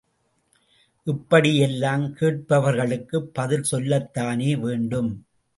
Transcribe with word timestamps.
இப்படி 1.07 1.57
எல்லாம் 1.57 2.05
கேட்பவர்களுக்கு 2.15 3.19
பதில் 3.33 3.67
சொல்லத்தானே 3.71 4.59
வேண்டும். 4.59 5.11